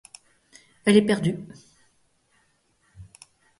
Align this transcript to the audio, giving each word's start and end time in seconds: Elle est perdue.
Elle 0.85 0.97
est 0.97 1.03
perdue. 1.05 1.37